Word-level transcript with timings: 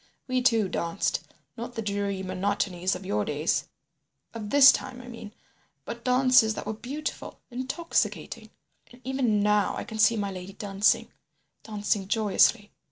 We 0.27 0.41
two 0.41 0.67
danced, 0.67 1.21
not 1.55 1.75
the 1.75 1.81
dreary 1.83 2.23
monotonies 2.23 2.95
of 2.95 3.05
your 3.05 3.23
days—of 3.23 4.49
this 4.49 4.71
time, 4.71 4.99
I 4.99 5.07
mean—but 5.07 6.03
dances 6.03 6.55
that 6.55 6.65
were 6.65 6.73
beautiful, 6.73 7.39
intoxicating. 7.51 8.49
And 8.91 9.01
even 9.05 9.43
now 9.43 9.75
I 9.77 9.83
can 9.83 9.99
see 9.99 10.17
my 10.17 10.31
lady 10.31 10.53
dancing—dancing 10.53 12.07
joyously. 12.07 12.71